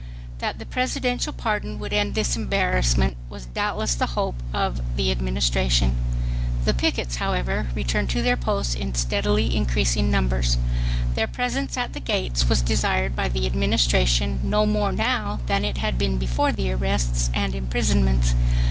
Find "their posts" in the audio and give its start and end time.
8.23-8.73